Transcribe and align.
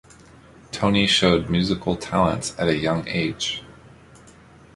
Tony 0.71 1.05
showed 1.05 1.51
musical 1.51 1.95
talents 1.95 2.55
at 2.57 2.67
a 2.67 2.75
young 2.75 3.07
age. 3.07 3.61